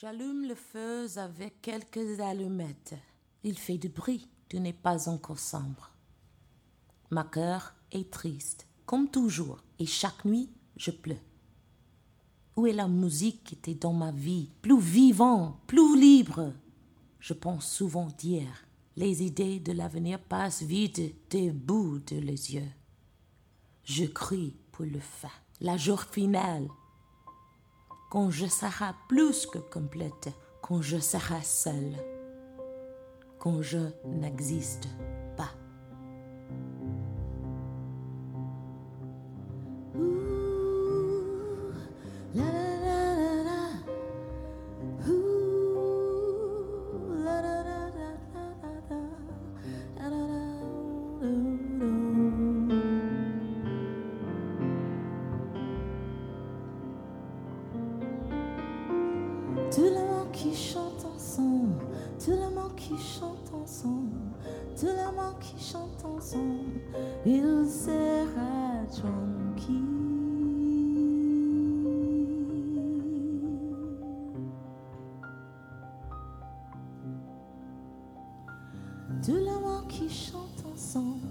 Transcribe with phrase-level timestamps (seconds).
[0.00, 2.94] J'allume le feu avec quelques allumettes.
[3.44, 5.90] Il fait du bruit, tu n'es pas encore sombre.
[7.10, 11.18] Ma cœur est triste, comme toujours, et chaque nuit, je pleure.
[12.56, 16.54] Où est la musique qui était dans ma vie, plus vivant, plus libre
[17.18, 18.66] Je pense souvent d'hier.
[18.96, 22.72] Les idées de l'avenir passent vite des bouts de les yeux.
[23.84, 25.28] Je crie pour le fin,
[25.60, 26.68] la jour finale.
[28.10, 30.30] Quand je serai plus que complète,
[30.62, 31.94] quand je serai seule,
[33.38, 34.88] quand je n'existe
[59.72, 61.84] Tout le monde qui chante ensemble,
[62.18, 64.16] tout le monde qui chante ensemble,
[64.76, 66.80] tout le monde qui chante ensemble,
[67.24, 70.00] il sera tranquille.
[79.24, 81.28] Tout le monde qui chante ensemble,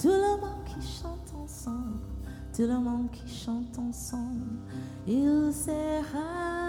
[0.00, 2.00] tout le monde qui chante ensemble,
[2.54, 4.60] tout le monde qui chante ensemble,
[5.06, 6.61] il sera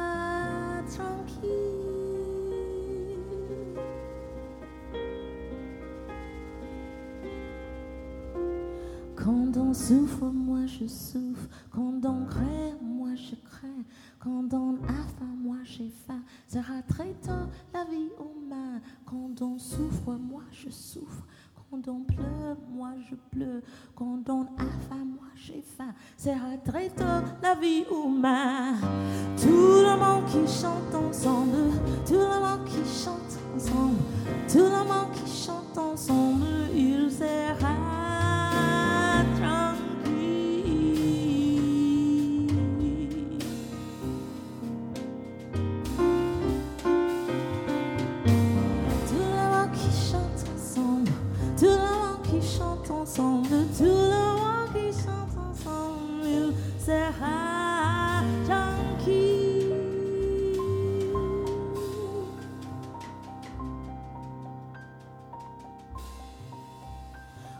[9.23, 11.47] Quand on souffre, moi je souffre.
[11.71, 13.83] Quand on craint, moi je crains.
[14.19, 16.21] Quand on a faim, moi j'ai faim.
[16.47, 18.81] Sera très tôt la vie humaine.
[19.05, 21.23] Quand on souffre, moi je souffre.
[21.55, 23.61] Quand on pleure, moi je pleure.
[23.95, 25.93] Quand on a faim, moi j'ai faim.
[26.17, 28.75] Sera très tôt la vie humaine.
[29.37, 31.02] Tout le monde qui chante.
[53.13, 59.73] Ensemble, tout le monde qui chante ensemble, sera tranquille.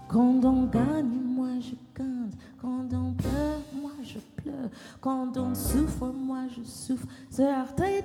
[0.08, 2.32] Quand on gagne, moi je gagne.
[2.60, 4.70] Quand on pleure, moi je pleure.
[5.02, 7.06] Quand on souffre, moi je souffre.
[7.30, 7.44] C'est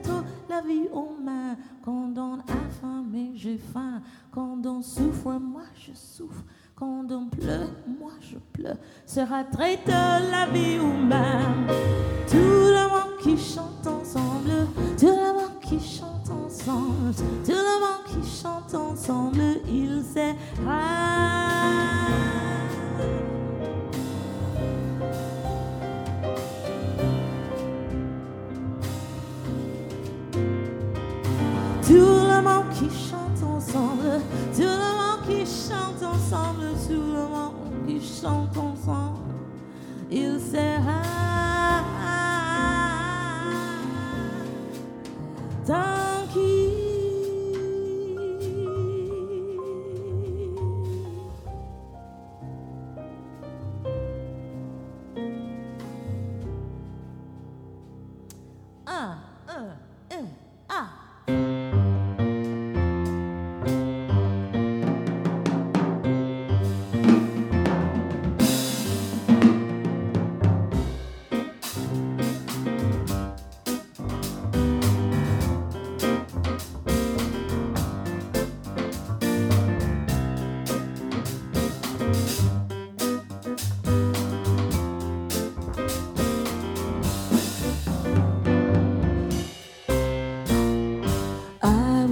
[0.02, 1.56] tôt la vie humaine.
[1.82, 2.42] Quand on a
[2.80, 4.02] faim, mais j'ai faim.
[4.32, 6.44] Quand on souffre, moi je souffre.
[6.78, 8.76] Quand on pleure, moi je pleure.
[9.04, 11.66] Sera très tôt la vie humaine.
[12.28, 14.68] Tout le monde qui chante ensemble.
[14.96, 17.12] Tout le monde qui chante ensemble.
[17.44, 19.42] Tout le monde qui chante ensemble.
[19.68, 20.82] Il sera.
[31.82, 34.20] Tout le monde qui chante ensemble,
[34.54, 36.57] tout le monde qui chante ensemble,
[38.22, 39.34] monde qui chante ensemble,
[40.10, 41.02] il sera
[45.64, 45.97] tranquille.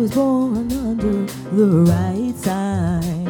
[0.06, 1.26] Was born under
[1.56, 3.26] the right sign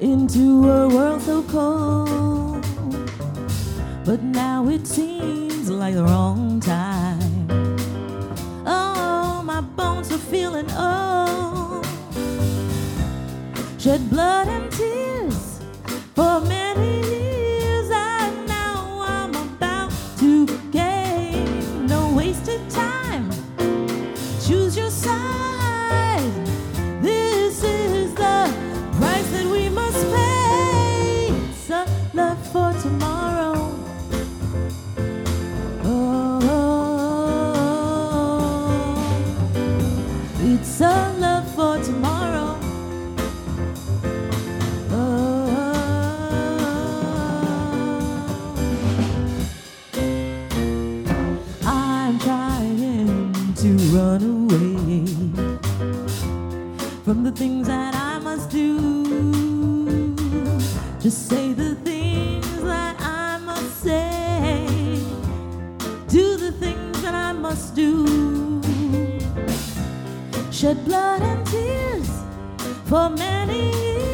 [0.00, 2.66] into a world so cold,
[4.04, 7.46] but now it seems like the wrong time.
[8.66, 11.86] Oh, my bones are feeling old.
[13.78, 15.60] Shed blood and tears
[16.14, 16.57] for many
[54.16, 55.04] away
[57.04, 60.14] from the things that I must do.
[60.98, 64.66] Just say the things that I must say.
[66.08, 68.62] Do the things that I must do.
[70.50, 72.10] Shed blood and tears
[72.86, 74.07] for many years,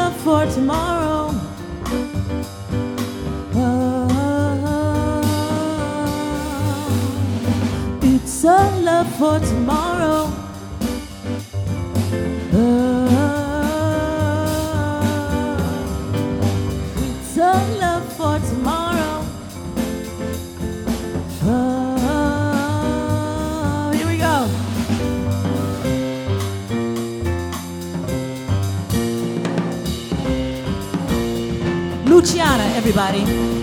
[0.00, 1.26] love for tomorrow.
[3.54, 4.10] Love.
[8.02, 10.39] It's a love for tomorrow.
[32.20, 33.59] Luciana, everybody.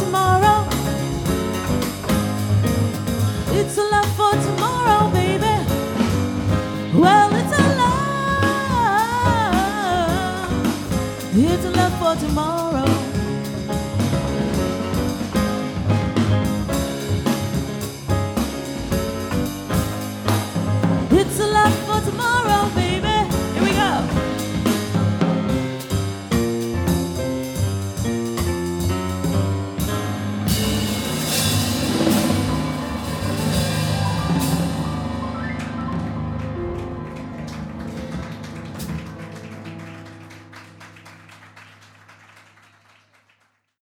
[0.00, 0.68] Tomorrow.
[3.58, 5.56] It's a love for tomorrow, baby.
[6.98, 8.04] Well, it's a love.
[11.36, 12.93] It's a love for tomorrow.